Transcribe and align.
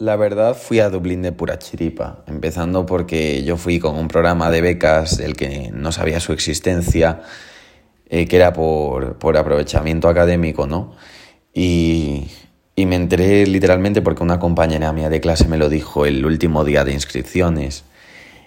La 0.00 0.16
verdad 0.16 0.56
fui 0.56 0.80
a 0.80 0.88
Dublín 0.88 1.20
de 1.20 1.30
pura 1.30 1.58
chiripa, 1.58 2.24
empezando 2.26 2.86
porque 2.86 3.44
yo 3.44 3.58
fui 3.58 3.78
con 3.78 3.96
un 3.96 4.08
programa 4.08 4.50
de 4.50 4.62
becas 4.62 5.18
del 5.18 5.36
que 5.36 5.70
no 5.74 5.92
sabía 5.92 6.20
su 6.20 6.32
existencia, 6.32 7.20
eh, 8.08 8.26
que 8.26 8.36
era 8.36 8.54
por, 8.54 9.18
por, 9.18 9.36
aprovechamiento 9.36 10.08
académico, 10.08 10.66
¿no? 10.66 10.94
Y, 11.52 12.28
y 12.76 12.86
me 12.86 12.96
enteré 12.96 13.46
literalmente 13.46 14.00
porque 14.00 14.22
una 14.22 14.38
compañera 14.38 14.90
mía 14.94 15.10
de 15.10 15.20
clase 15.20 15.46
me 15.48 15.58
lo 15.58 15.68
dijo 15.68 16.06
el 16.06 16.24
último 16.24 16.64
día 16.64 16.82
de 16.82 16.94
inscripciones. 16.94 17.84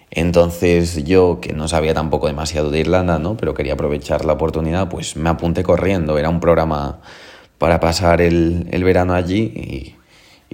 Entonces 0.09 1.03
yo, 1.03 1.37
que 1.39 1.53
no 1.53 1.67
sabía 1.67 1.93
tampoco 1.93 2.25
demasiado 2.25 2.71
de 2.71 2.79
Irlanda, 2.79 3.19
¿no? 3.19 3.37
Pero 3.37 3.53
quería 3.53 3.73
aprovechar 3.73 4.25
la 4.25 4.33
oportunidad, 4.33 4.89
pues 4.89 5.15
me 5.17 5.29
apunté 5.29 5.61
corriendo. 5.61 6.17
Era 6.17 6.29
un 6.29 6.39
programa 6.39 7.01
para 7.59 7.79
pasar 7.79 8.21
el, 8.21 8.67
el 8.71 8.83
verano 8.83 9.13
allí 9.13 9.43
y 9.55 10.02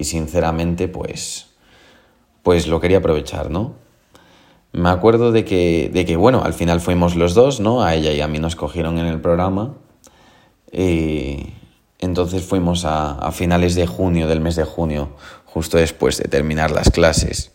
y 0.00 0.04
sinceramente 0.04 0.88
pues, 0.88 1.48
pues 2.42 2.66
lo 2.66 2.80
quería 2.80 2.98
aprovechar, 2.98 3.50
¿no? 3.50 3.74
Me 4.72 4.88
acuerdo 4.88 5.30
de 5.30 5.44
que, 5.44 5.90
de 5.92 6.06
que, 6.06 6.16
bueno, 6.16 6.42
al 6.42 6.54
final 6.54 6.80
fuimos 6.80 7.16
los 7.16 7.34
dos, 7.34 7.60
¿no? 7.60 7.82
A 7.82 7.94
ella 7.94 8.12
y 8.12 8.22
a 8.22 8.28
mí 8.28 8.38
nos 8.38 8.56
cogieron 8.56 8.96
en 8.96 9.04
el 9.04 9.20
programa. 9.20 9.74
Eh, 10.72 11.52
entonces 11.98 12.44
fuimos 12.44 12.86
a, 12.86 13.10
a, 13.12 13.30
finales 13.30 13.74
de 13.74 13.86
junio, 13.86 14.26
del 14.26 14.40
mes 14.40 14.56
de 14.56 14.64
junio, 14.64 15.10
justo 15.44 15.76
después 15.76 16.16
de 16.16 16.28
terminar 16.30 16.70
las 16.70 16.90
clases. 16.90 17.52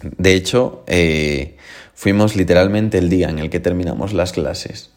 De 0.00 0.34
hecho, 0.34 0.82
eh, 0.86 1.58
fuimos 1.92 2.36
literalmente 2.36 2.96
el 2.96 3.10
día 3.10 3.28
en 3.28 3.38
el 3.38 3.50
que 3.50 3.60
terminamos 3.60 4.14
las 4.14 4.32
clases. 4.32 4.93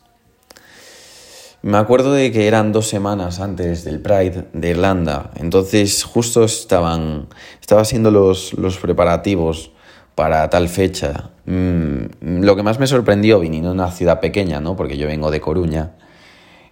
Me 1.62 1.78
acuerdo 1.78 2.14
de 2.14 2.32
que 2.32 2.48
eran 2.48 2.72
dos 2.72 2.88
semanas 2.88 3.40
antes 3.40 3.84
del 3.84 4.00
Pride 4.00 4.46
de 4.54 4.70
Irlanda, 4.70 5.32
entonces 5.36 6.04
justo 6.04 6.44
estaban, 6.44 7.28
estaba 7.60 7.82
haciendo 7.82 8.12
los, 8.12 8.54
los 8.54 8.78
preparativos 8.78 9.72
para 10.14 10.50
tal 10.50 10.70
fecha. 10.70 11.32
Mm, 11.46 12.42
lo 12.42 12.56
que 12.56 12.64
más 12.64 12.80
me 12.80 12.88
sorprendió, 12.88 13.40
viniendo 13.40 13.70
de 13.70 13.76
una 13.76 13.92
ciudad 13.92 14.20
pequeña, 14.20 14.60
¿no? 14.60 14.76
porque 14.76 14.98
yo 14.98 15.08
vengo 15.08 15.32
de 15.32 15.42
Coruña, 15.42 15.92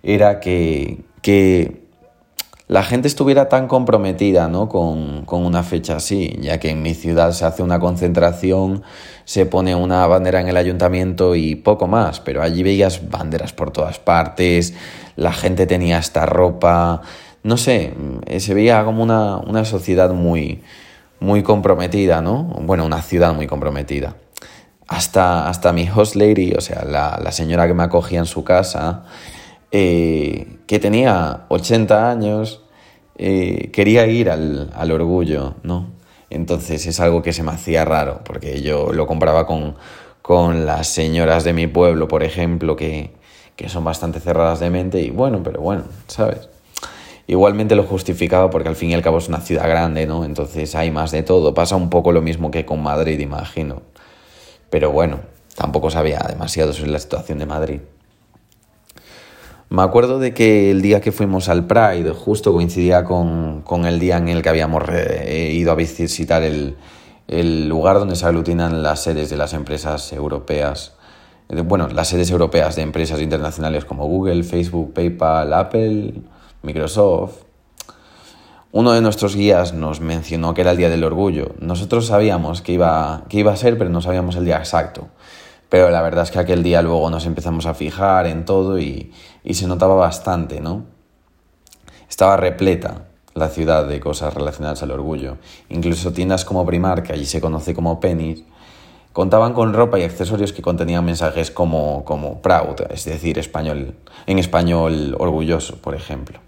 era 0.04 0.40
que, 0.40 1.04
que 1.22 1.85
la 2.68 2.82
gente 2.84 3.08
estuviera 3.08 3.48
tan 3.48 3.68
comprometida 3.68 4.48
¿no? 4.48 4.68
con, 4.68 5.24
con, 5.26 5.46
una 5.46 5.62
fecha 5.62 5.98
así, 5.98 6.36
ya 6.42 6.60
que 6.60 6.72
en 6.72 6.82
mi 6.82 6.96
ciudad 6.96 7.32
se 7.32 7.46
hace 7.46 7.62
una 7.62 7.80
concentración, 7.80 8.84
se 9.24 9.46
pone 9.46 9.76
una 9.76 10.08
bandera 10.08 10.42
en 10.42 10.48
el 10.48 10.58
ayuntamiento 10.58 11.36
y 11.36 11.56
poco 11.56 11.88
más, 11.88 12.20
pero 12.20 12.42
allí 12.42 12.64
veías 12.64 13.10
banderas 13.10 13.54
por 13.54 13.72
todas 13.72 14.00
partes, 14.00 14.74
la 15.16 15.32
gente 15.32 15.68
tenía 15.68 16.00
esta 16.00 16.26
ropa, 16.26 17.02
no 17.44 17.58
sé, 17.58 17.94
se 18.40 18.54
veía 18.56 18.84
como 18.84 19.04
una, 19.04 19.38
una 19.38 19.64
sociedad 19.64 20.12
muy, 20.12 20.64
muy 21.20 21.44
comprometida, 21.44 22.22
¿no? 22.22 22.44
Bueno, 22.62 22.86
una 22.86 23.04
ciudad 23.04 23.36
muy 23.36 23.46
comprometida. 23.46 24.16
Hasta, 24.88 25.48
hasta 25.50 25.72
mi 25.72 25.88
host 25.88 26.16
lady, 26.16 26.54
o 26.54 26.62
sea, 26.62 26.84
la, 26.84 27.20
la 27.24 27.32
señora 27.32 27.68
que 27.68 27.74
me 27.76 27.84
acogía 27.84 28.20
en 28.20 28.26
su 28.26 28.44
casa, 28.44 29.04
eh, 29.72 30.58
que 30.68 30.80
tenía 30.80 31.46
80 31.50 32.10
años, 32.10 32.62
eh, 33.18 33.70
quería 33.72 34.08
ir 34.08 34.30
al, 34.30 34.72
al, 34.76 34.92
orgullo, 34.92 35.56
¿no? 35.64 35.88
Entonces 36.30 36.86
es 36.86 37.00
algo 37.00 37.22
que 37.22 37.34
se 37.34 37.44
me 37.44 37.52
hacía 37.52 37.86
raro, 37.86 38.22
porque 38.26 38.62
yo 38.62 38.92
lo 38.92 39.08
compraba 39.08 39.46
con, 39.48 39.76
con 40.22 40.66
las 40.66 40.88
señoras 40.88 41.44
de 41.44 41.54
mi 41.54 41.68
pueblo, 41.68 42.08
por 42.08 42.24
ejemplo, 42.24 42.76
que, 42.76 43.12
que 43.56 43.70
son 43.70 43.84
bastante 43.84 44.20
cerradas 44.20 44.60
de 44.60 44.70
mente 44.70 45.02
y 45.02 45.10
bueno, 45.12 45.42
pero 45.44 45.62
bueno, 45.62 45.84
¿sabes? 46.08 46.50
Igualmente 47.28 47.76
lo 47.76 47.84
justificaba 47.84 48.50
porque 48.50 48.70
al 48.70 48.76
fin 48.76 48.92
y 48.92 48.94
al 48.94 49.02
cabo 49.02 49.18
es 49.18 49.28
una 49.28 49.42
ciudad 49.42 49.68
grande, 49.68 50.06
¿no? 50.06 50.26
Entonces 50.26 50.76
hay 50.76 50.92
más 50.92 51.12
de 51.12 51.24
todo. 51.24 51.54
Pasa 51.56 51.76
un 51.76 51.90
poco 51.90 52.12
lo 52.12 52.22
mismo 52.22 52.52
que 52.52 52.66
con 52.66 52.84
Madrid, 52.84 53.20
imagino. 53.20 53.82
Pero 54.70 54.92
bueno, 54.92 55.22
tampoco 55.56 55.90
sabía 55.90 56.20
demasiado 56.28 56.72
sobre 56.74 56.92
la 56.92 57.00
situación 57.00 57.40
de 57.40 57.46
Madrid. 57.48 57.80
Me 59.70 59.82
acuerdo 59.82 60.20
de 60.20 60.34
que 60.34 60.70
el 60.70 60.82
día 60.82 61.02
que 61.02 61.12
fuimos 61.12 61.50
al 61.50 61.66
Pride 61.66 62.12
justo 62.12 62.54
coincidía 62.54 63.04
con, 63.04 63.62
con 63.64 63.86
el 63.86 64.00
día 64.00 64.18
en 64.18 64.30
el 64.30 64.44
que 64.44 64.50
habíamos 64.50 64.84
ido 65.28 65.72
a 65.72 65.76
visitar 65.76 66.44
el, 66.44 66.76
el, 67.28 67.68
lugar 67.68 67.98
donde 67.98 68.16
se 68.16 68.28
aglutinan 68.28 68.84
las 68.84 69.02
sedes 69.02 69.30
de 69.32 69.38
las 69.38 69.54
empresas 69.54 70.14
europeas. 70.14 70.94
Bueno, 71.50 71.88
las 71.88 72.10
sedes 72.10 72.30
europeas 72.30 72.76
de 72.76 72.84
empresas 72.84 73.20
internacionales 73.22 73.86
como 73.86 74.06
Google, 74.06 74.44
Facebook, 74.44 74.94
PayPal, 74.94 75.52
Apple, 75.54 76.14
Microsoft. 76.62 77.46
Uno 78.72 78.92
de 78.92 79.02
nuestros 79.02 79.36
guías 79.36 79.74
nos 79.74 80.00
mencionó 80.00 80.54
que 80.54 80.62
era 80.62 80.72
el 80.72 80.78
Día 80.78 80.90
del 80.90 81.04
Orgullo. 81.04 81.56
Nosotros 81.60 82.08
sabíamos 82.08 82.62
que 82.62 82.74
iba, 82.74 83.24
que 83.30 83.40
iba 83.40 83.54
a 83.54 83.58
ser, 83.58 83.78
pero 83.78 83.90
no 83.90 84.02
sabíamos 84.02 84.36
el 84.36 84.46
día 84.46 84.58
exacto. 84.58 85.08
Pero 85.70 85.90
la 85.90 86.02
verdad 86.02 86.24
es 86.24 86.32
que 86.32 86.40
aquel 86.40 86.64
día 86.64 86.82
luego 86.82 87.10
nos 87.10 87.26
empezamos 87.26 87.66
a 87.66 87.74
fijar 87.74 88.28
en 88.28 88.46
todo 88.46 88.80
y, 88.80 89.12
y 89.44 89.56
se 89.56 89.68
notaba 89.68 89.96
bastante, 89.96 90.62
¿no? 90.62 90.86
Estaba 92.10 92.38
repleta 92.38 93.06
la 93.34 93.50
ciudad 93.50 93.86
de 93.86 94.00
cosas 94.00 94.34
relacionadas 94.34 94.82
al 94.84 94.92
orgullo. 94.92 95.38
Incluso 95.70 96.14
tiendas 96.14 96.46
como 96.46 96.66
Primar, 96.66 97.04
que 97.04 97.14
allí 97.14 97.26
se 97.26 97.42
conoce 97.42 97.74
como 97.74 98.00
Penny, 98.00 98.46
contaban 99.12 99.54
con 99.54 99.74
ropa 99.74 100.00
y 100.00 100.04
accesorios 100.04 100.54
que 100.54 100.62
contenían 100.62 101.06
mensajes 101.06 101.52
como, 101.52 102.04
como 102.06 102.42
proud, 102.42 102.82
es 102.90 103.06
decir, 103.06 103.38
español, 103.38 103.96
en 104.26 104.40
español 104.40 105.16
orgulloso, 105.20 105.78
por 105.78 105.96
ejemplo. 105.96 106.40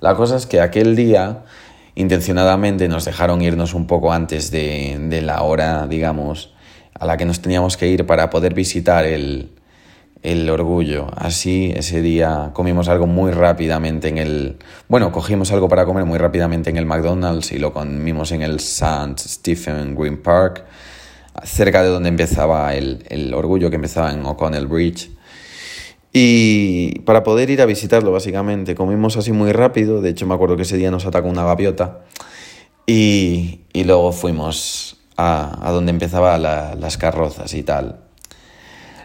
La 0.00 0.14
cosa 0.14 0.36
es 0.36 0.46
que 0.46 0.60
aquel 0.60 0.96
día, 0.96 1.44
intencionadamente, 1.94 2.88
nos 2.88 3.04
dejaron 3.04 3.40
irnos 3.42 3.72
un 3.72 3.86
poco 3.86 4.12
antes 4.12 4.50
de, 4.50 4.96
de 5.08 5.22
la 5.22 5.42
hora, 5.42 5.86
digamos, 5.86 6.52
a 6.98 7.06
la 7.06 7.16
que 7.16 7.24
nos 7.24 7.40
teníamos 7.40 7.76
que 7.76 7.88
ir 7.88 8.06
para 8.06 8.30
poder 8.30 8.54
visitar 8.54 9.04
el, 9.04 9.50
el 10.22 10.48
orgullo. 10.50 11.08
Así 11.16 11.72
ese 11.76 12.02
día 12.02 12.50
comimos 12.52 12.88
algo 12.88 13.06
muy 13.06 13.30
rápidamente 13.30 14.08
en 14.08 14.18
el... 14.18 14.56
Bueno, 14.88 15.12
cogimos 15.12 15.52
algo 15.52 15.68
para 15.68 15.84
comer 15.84 16.04
muy 16.04 16.18
rápidamente 16.18 16.70
en 16.70 16.76
el 16.76 16.86
McDonald's 16.86 17.52
y 17.52 17.58
lo 17.58 17.72
comimos 17.72 18.32
en 18.32 18.42
el 18.42 18.56
St. 18.56 19.16
Stephen 19.18 19.94
Green 19.94 20.22
Park, 20.22 20.64
cerca 21.44 21.82
de 21.82 21.90
donde 21.90 22.08
empezaba 22.08 22.74
el, 22.74 23.04
el 23.08 23.32
orgullo, 23.34 23.70
que 23.70 23.76
empezaba 23.76 24.12
en 24.12 24.24
O'Connell 24.24 24.66
Bridge. 24.66 25.10
Y 26.12 27.00
para 27.00 27.22
poder 27.22 27.50
ir 27.50 27.60
a 27.60 27.66
visitarlo, 27.66 28.10
básicamente, 28.10 28.74
comimos 28.74 29.18
así 29.18 29.32
muy 29.32 29.52
rápido. 29.52 30.00
De 30.00 30.08
hecho, 30.10 30.26
me 30.26 30.34
acuerdo 30.34 30.56
que 30.56 30.62
ese 30.62 30.78
día 30.78 30.90
nos 30.90 31.04
atacó 31.04 31.28
una 31.28 31.44
gaviota. 31.44 32.00
Y, 32.86 33.60
y 33.74 33.84
luego 33.84 34.12
fuimos 34.12 34.95
a, 35.16 35.58
a 35.66 35.72
donde 35.72 35.90
empezaba 35.90 36.38
la, 36.38 36.74
las 36.74 36.96
carrozas 36.96 37.54
y 37.54 37.62
tal. 37.62 38.00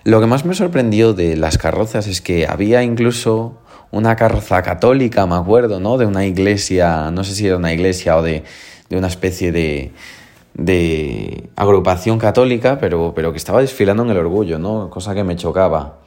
Lo 0.03 0.19
que 0.19 0.27
más 0.27 0.45
me 0.45 0.55
sorprendió 0.55 1.13
de 1.13 1.38
las 1.38 1.57
carrozas 1.57 2.07
es 2.07 2.22
que 2.22 2.47
había 2.47 2.81
incluso 2.81 3.57
una 3.91 4.16
carroza 4.16 4.61
católica, 4.63 5.25
me 5.27 5.35
acuerdo, 5.35 5.79
¿no? 5.79 5.97
De 5.97 6.05
una 6.05 6.25
iglesia, 6.25 7.11
no 7.11 7.23
sé 7.23 7.35
si 7.35 7.45
era 7.45 7.57
una 7.57 7.73
iglesia 7.73 8.17
o 8.17 8.22
de, 8.23 8.44
de 8.89 8.97
una 8.97 9.07
especie 9.07 9.51
de, 9.51 9.91
de 10.53 11.49
agrupación 11.55 12.17
católica, 12.17 12.79
pero, 12.79 13.13
pero 13.16 13.31
que 13.31 13.38
estaba 13.38 13.61
desfilando 13.61 14.03
en 14.03 14.09
el 14.09 14.17
orgullo, 14.17 14.59
¿no? 14.59 14.89
Cosa 14.89 15.13
que 15.13 15.23
me 15.23 15.35
chocaba. 15.35 15.99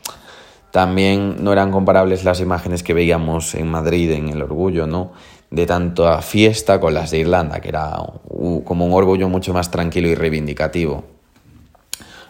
También 0.71 1.37
no 1.45 1.53
eran 1.53 1.71
comparables 1.71 2.25
las 2.25 2.41
imágenes 2.41 2.83
que 2.83 2.95
veíamos 2.95 3.55
en 3.55 3.71
Madrid 3.71 4.11
en 4.11 4.29
el 4.29 4.43
orgullo, 4.43 4.89
¿no? 4.89 5.13
De 5.55 5.67
tanta 5.67 6.21
fiesta 6.21 6.81
con 6.81 6.95
las 6.95 7.13
de 7.13 7.19
Irlanda, 7.19 7.61
que 7.61 7.69
era 7.69 7.97
como 8.65 8.87
un 8.87 8.93
orgullo 8.93 9.29
mucho 9.29 9.55
más 9.55 9.71
tranquilo 9.71 10.09
y 10.09 10.17
reivindicativo. 10.17 11.05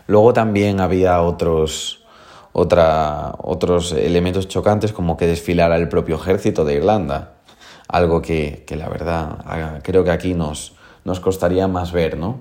Luego 0.06 0.34
también 0.34 0.78
había 0.78 1.22
otros, 1.22 2.04
otros 2.52 3.92
elementos 3.92 4.46
chocantes 4.48 4.92
como 4.92 5.16
que 5.16 5.26
desfilara 5.26 5.76
el 5.76 5.88
propio 5.88 6.16
ejército 6.16 6.66
de 6.66 6.74
Irlanda, 6.74 7.36
algo 7.88 8.20
que, 8.20 8.64
que 8.66 8.76
la 8.76 8.90
verdad 8.90 9.80
creo 9.82 10.04
que 10.04 10.10
aquí 10.10 10.34
nos, 10.34 10.74
nos 11.04 11.18
costaría 11.20 11.66
más 11.66 11.92
ver, 11.92 12.18
¿no? 12.18 12.40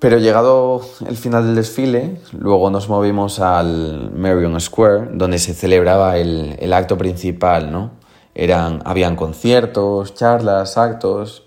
Pero 0.00 0.18
llegado 0.18 0.82
el 1.06 1.16
final 1.16 1.46
del 1.46 1.54
desfile, 1.54 2.18
luego 2.32 2.68
nos 2.68 2.88
movimos 2.88 3.38
al 3.38 4.10
Marion 4.12 4.60
Square, 4.60 5.10
donde 5.12 5.38
se 5.38 5.54
celebraba 5.54 6.18
el, 6.18 6.56
el 6.58 6.72
acto 6.72 6.98
principal, 6.98 7.70
¿no? 7.70 8.02
Eran, 8.34 8.82
habían 8.84 9.16
conciertos, 9.16 10.14
charlas, 10.14 10.76
actos, 10.76 11.44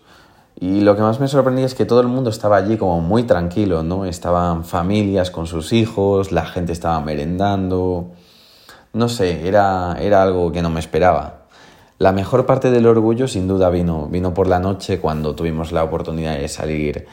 y 0.59 0.81
lo 0.81 0.95
que 0.95 1.03
más 1.03 1.19
me 1.19 1.27
sorprendía 1.27 1.65
es 1.65 1.75
que 1.75 1.85
todo 1.85 2.01
el 2.01 2.07
mundo 2.07 2.29
estaba 2.31 2.57
allí 2.57 2.77
como 2.77 2.99
muy 2.99 3.23
tranquilo, 3.23 3.83
¿no? 3.83 4.05
Estaban 4.05 4.63
familias 4.65 5.29
con 5.29 5.45
sus 5.45 5.71
hijos, 5.71 6.31
la 6.31 6.45
gente 6.45 6.71
estaba 6.71 6.99
merendando, 6.99 8.11
no 8.93 9.07
sé, 9.07 9.47
era, 9.47 9.97
era 9.99 10.23
algo 10.23 10.51
que 10.51 10.63
no 10.63 10.71
me 10.71 10.79
esperaba. 10.79 11.45
La 11.99 12.11
mejor 12.11 12.45
parte 12.45 12.71
del 12.71 12.87
orgullo 12.87 13.27
sin 13.27 13.47
duda 13.47 13.69
vino, 13.69 14.07
vino 14.07 14.33
por 14.33 14.47
la 14.47 14.59
noche 14.59 14.99
cuando 14.99 15.35
tuvimos 15.35 15.71
la 15.71 15.83
oportunidad 15.83 16.37
de 16.37 16.47
salir 16.47 17.07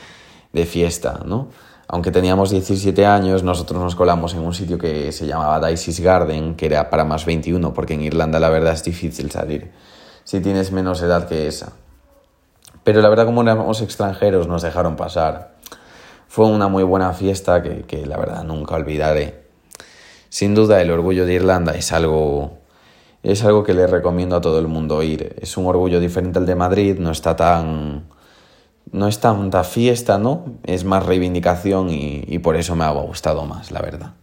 de 0.53 0.67
fiesta, 0.67 1.21
¿no? 1.27 1.49
Aunque 1.89 2.11
teníamos 2.11 2.51
17 2.51 3.05
años, 3.07 3.43
nosotros 3.43 3.81
nos 3.81 3.95
colamos 3.95 4.35
en 4.35 4.41
un 4.41 4.55
sitio 4.55 4.79
que 4.79 5.13
se 5.13 5.27
llamaba 5.27 5.69
Dicey's 5.69 6.01
Garden, 6.01 6.55
que 6.55 6.67
era 6.67 6.89
para 6.91 7.05
más 7.05 7.25
21, 7.25 7.75
porque 7.75 7.95
en 7.95 8.03
Irlanda 8.03 8.41
la 8.41 8.49
verdad 8.49 8.73
es 8.73 8.85
difícil 8.85 9.31
salir 9.31 9.71
si 10.25 10.41
tienes 10.41 10.73
menos 10.73 11.03
edad 11.03 11.29
que 11.29 11.47
esa. 11.47 11.73
Pero 12.83 13.01
la 13.01 13.09
verdad 13.09 13.27
como 13.27 13.43
éramos 13.43 13.81
extranjeros 13.83 14.49
nos 14.49 14.63
dejaron 14.63 14.97
pasar. 14.97 15.55
Fue 16.29 16.47
una 16.47 16.69
muy 16.69 16.83
buena 16.83 17.13
fiesta 17.13 17.63
que, 17.63 17.83
que 17.83 18.05
la 18.07 18.17
verdad 18.17 18.43
nunca 18.43 18.75
olvidaré. 18.75 19.45
Sin 20.31 20.55
duda 20.55 20.81
el 20.81 20.91
orgullo 20.91 21.27
de 21.27 21.35
Irlanda 21.35 21.73
es 21.73 21.93
algo 21.93 22.59
es 23.23 23.43
algo 23.43 23.65
que 23.65 23.73
le 23.73 23.87
recomiendo 23.87 24.37
a 24.37 24.41
todo 24.41 24.59
el 24.59 24.67
mundo 24.67 25.03
ir. 25.03 25.37
Es 25.41 25.57
un 25.57 25.67
orgullo 25.67 26.01
diferente 26.01 26.39
al 26.39 26.47
de 26.47 26.55
Madrid, 26.57 26.99
no 26.99 27.11
está 27.11 27.37
tan 27.37 28.09
no 28.93 29.09
es 29.09 29.21
tanta 29.21 29.65
fiesta, 29.65 30.19
¿no? 30.19 30.45
Es 30.65 30.85
más 30.85 31.05
reivindicación 31.05 31.91
y, 31.91 32.25
y 32.27 32.39
por 32.39 32.57
eso 32.57 32.77
me 32.77 32.85
ha 32.85 32.91
gustado 32.91 33.45
más, 33.45 33.71
la 33.71 33.81
verdad. 33.81 34.15